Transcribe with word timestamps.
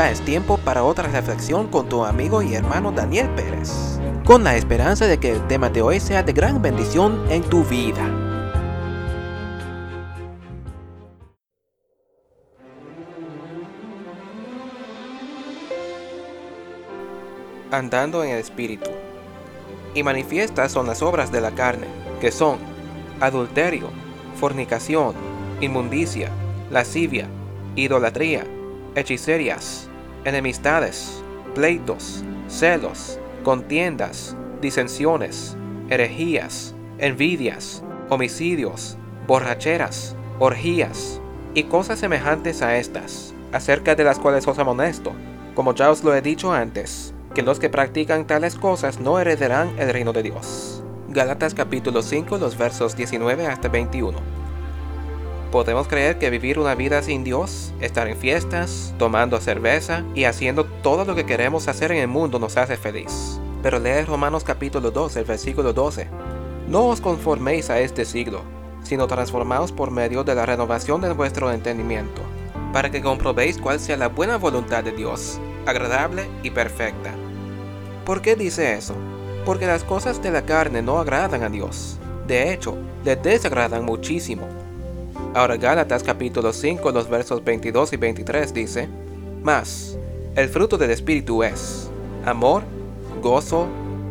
ya 0.00 0.10
es 0.10 0.22
tiempo 0.22 0.56
para 0.56 0.82
otra 0.82 1.08
reflexión 1.08 1.68
con 1.68 1.86
tu 1.86 2.06
amigo 2.06 2.40
y 2.40 2.54
hermano 2.54 2.90
Daniel 2.90 3.28
Pérez, 3.34 4.00
con 4.24 4.42
la 4.42 4.56
esperanza 4.56 5.06
de 5.06 5.18
que 5.18 5.30
el 5.30 5.46
tema 5.46 5.68
de 5.68 5.82
hoy 5.82 6.00
sea 6.00 6.22
de 6.22 6.32
gran 6.32 6.62
bendición 6.62 7.22
en 7.28 7.42
tu 7.42 7.64
vida. 7.64 8.00
Andando 17.70 18.24
en 18.24 18.30
el 18.30 18.38
Espíritu. 18.38 18.88
Y 19.94 20.02
manifiestas 20.02 20.72
son 20.72 20.86
las 20.86 21.02
obras 21.02 21.30
de 21.30 21.42
la 21.42 21.50
carne, 21.50 21.88
que 22.22 22.32
son 22.32 22.56
adulterio, 23.20 23.90
fornicación, 24.36 25.12
inmundicia, 25.60 26.30
lascivia, 26.70 27.26
idolatría, 27.76 28.46
hechicerias, 28.94 29.89
enemistades, 30.24 31.22
pleitos, 31.54 32.24
celos, 32.48 33.18
contiendas, 33.42 34.36
disensiones, 34.60 35.56
herejías, 35.88 36.74
envidias, 36.98 37.82
homicidios, 38.08 38.96
borracheras, 39.26 40.16
orgías 40.38 41.20
y 41.54 41.64
cosas 41.64 41.98
semejantes 41.98 42.62
a 42.62 42.76
estas, 42.76 43.34
acerca 43.52 43.94
de 43.94 44.04
las 44.04 44.18
cuales 44.18 44.46
os 44.46 44.58
amonesto, 44.58 45.12
como 45.54 45.74
ya 45.74 45.90
os 45.90 46.04
lo 46.04 46.14
he 46.14 46.22
dicho 46.22 46.52
antes, 46.52 47.14
que 47.34 47.42
los 47.42 47.58
que 47.58 47.70
practican 47.70 48.26
tales 48.26 48.56
cosas 48.56 49.00
no 49.00 49.18
heredarán 49.18 49.70
el 49.78 49.92
reino 49.92 50.12
de 50.12 50.22
Dios. 50.22 50.82
Gálatas 51.08 51.54
capítulo 51.54 52.02
5 52.02 52.38
los 52.38 52.56
versos 52.56 52.96
19 52.96 53.46
hasta 53.46 53.68
21. 53.68 54.39
Podemos 55.50 55.88
creer 55.88 56.20
que 56.20 56.30
vivir 56.30 56.60
una 56.60 56.76
vida 56.76 57.02
sin 57.02 57.24
Dios, 57.24 57.74
estar 57.80 58.06
en 58.06 58.16
fiestas, 58.16 58.94
tomando 58.98 59.40
cerveza 59.40 60.04
y 60.14 60.24
haciendo 60.24 60.64
todo 60.64 61.04
lo 61.04 61.16
que 61.16 61.26
queremos 61.26 61.66
hacer 61.66 61.90
en 61.90 61.98
el 61.98 62.06
mundo 62.06 62.38
nos 62.38 62.56
hace 62.56 62.76
feliz. 62.76 63.40
Pero 63.60 63.80
lee 63.80 64.02
Romanos 64.06 64.44
capítulo 64.44 64.92
2, 64.92 65.16
el 65.16 65.24
versículo 65.24 65.72
12. 65.72 66.06
No 66.68 66.86
os 66.86 67.00
conforméis 67.00 67.68
a 67.68 67.80
este 67.80 68.04
siglo, 68.04 68.42
sino 68.84 69.08
transformaos 69.08 69.72
por 69.72 69.90
medio 69.90 70.22
de 70.22 70.36
la 70.36 70.46
renovación 70.46 71.00
de 71.00 71.12
vuestro 71.12 71.50
entendimiento, 71.50 72.22
para 72.72 72.92
que 72.92 73.02
comprobéis 73.02 73.58
cuál 73.58 73.80
sea 73.80 73.96
la 73.96 74.06
buena 74.06 74.36
voluntad 74.36 74.84
de 74.84 74.92
Dios, 74.92 75.40
agradable 75.66 76.28
y 76.44 76.50
perfecta. 76.50 77.12
¿Por 78.06 78.22
qué 78.22 78.36
dice 78.36 78.74
eso? 78.74 78.94
Porque 79.44 79.66
las 79.66 79.82
cosas 79.82 80.22
de 80.22 80.30
la 80.30 80.42
carne 80.42 80.80
no 80.80 81.00
agradan 81.00 81.42
a 81.42 81.48
Dios. 81.48 81.98
De 82.28 82.52
hecho, 82.52 82.78
le 83.02 83.16
desagradan 83.16 83.84
muchísimo. 83.84 84.69
Ahora 85.32 85.56
Gálatas 85.56 86.02
capítulo 86.02 86.52
5 86.52 86.90
los 86.90 87.08
versos 87.08 87.44
22 87.44 87.92
y 87.92 87.96
23 87.96 88.52
dice, 88.52 88.88
Mas, 89.44 89.96
el 90.34 90.48
fruto 90.48 90.76
del 90.76 90.90
Espíritu 90.90 91.44
es 91.44 91.88
amor, 92.24 92.64
gozo, 93.22 93.68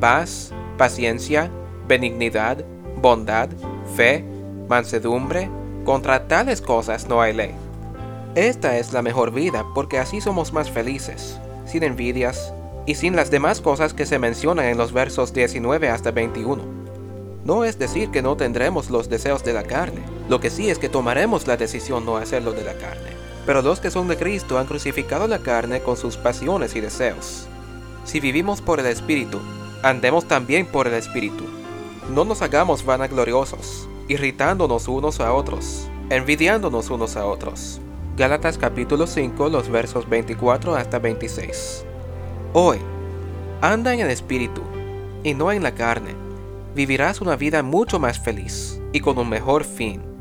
paz, 0.00 0.52
paciencia, 0.78 1.50
benignidad, 1.86 2.64
bondad, 3.02 3.50
fe, 3.94 4.24
mansedumbre, 4.70 5.50
contra 5.84 6.28
tales 6.28 6.62
cosas 6.62 7.06
no 7.06 7.20
hay 7.20 7.34
ley. 7.34 7.54
Esta 8.34 8.78
es 8.78 8.94
la 8.94 9.02
mejor 9.02 9.32
vida 9.32 9.66
porque 9.74 9.98
así 9.98 10.22
somos 10.22 10.54
más 10.54 10.70
felices, 10.70 11.38
sin 11.66 11.82
envidias 11.82 12.54
y 12.86 12.94
sin 12.94 13.16
las 13.16 13.30
demás 13.30 13.60
cosas 13.60 13.92
que 13.92 14.06
se 14.06 14.18
mencionan 14.18 14.64
en 14.64 14.78
los 14.78 14.94
versos 14.94 15.34
19 15.34 15.90
hasta 15.90 16.10
21. 16.10 16.81
No 17.44 17.64
es 17.64 17.76
decir 17.76 18.10
que 18.10 18.22
no 18.22 18.36
tendremos 18.36 18.88
los 18.88 19.08
deseos 19.08 19.42
de 19.42 19.52
la 19.52 19.64
carne, 19.64 20.04
lo 20.28 20.38
que 20.40 20.48
sí 20.48 20.70
es 20.70 20.78
que 20.78 20.88
tomaremos 20.88 21.48
la 21.48 21.56
decisión 21.56 22.04
no 22.04 22.16
hacerlo 22.16 22.52
de 22.52 22.62
la 22.62 22.74
carne. 22.74 23.16
Pero 23.44 23.62
los 23.62 23.80
que 23.80 23.90
son 23.90 24.06
de 24.06 24.16
Cristo 24.16 24.58
han 24.58 24.66
crucificado 24.66 25.26
la 25.26 25.40
carne 25.40 25.80
con 25.80 25.96
sus 25.96 26.16
pasiones 26.16 26.76
y 26.76 26.80
deseos. 26.80 27.48
Si 28.04 28.20
vivimos 28.20 28.60
por 28.60 28.78
el 28.78 28.86
Espíritu, 28.86 29.40
andemos 29.82 30.26
también 30.26 30.66
por 30.66 30.86
el 30.86 30.94
Espíritu. 30.94 31.44
No 32.14 32.24
nos 32.24 32.42
hagamos 32.42 32.84
vanagloriosos, 32.84 33.88
irritándonos 34.06 34.86
unos 34.86 35.18
a 35.18 35.32
otros, 35.32 35.88
envidiándonos 36.10 36.90
unos 36.90 37.16
a 37.16 37.26
otros. 37.26 37.80
Gálatas 38.16 38.56
capítulo 38.56 39.08
5 39.08 39.48
los 39.48 39.68
versos 39.68 40.08
24 40.08 40.76
hasta 40.76 41.00
26. 41.00 41.84
Hoy, 42.52 42.78
anda 43.60 43.92
en 43.92 44.00
el 44.00 44.10
Espíritu, 44.10 44.62
y 45.24 45.34
no 45.34 45.50
en 45.50 45.64
la 45.64 45.74
carne 45.74 46.22
vivirás 46.74 47.20
una 47.20 47.36
vida 47.36 47.62
mucho 47.62 47.98
más 47.98 48.18
feliz 48.18 48.80
y 48.92 49.00
con 49.00 49.18
un 49.18 49.28
mejor 49.28 49.64
fin. 49.64 50.11